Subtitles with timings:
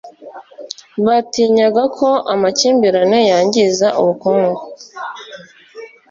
[1.05, 4.61] batinyaga ko amakimbirane yangiza ubukungu